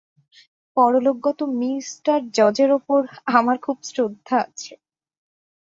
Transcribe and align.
পরলোকগত 0.77 1.39
মি 1.51 1.71
জজের 2.33 2.71
উপর 2.71 2.99
আমার 3.31 3.57
খুব 3.61 3.77
শ্রদ্ধা 3.89 4.37
আছে। 4.45 4.73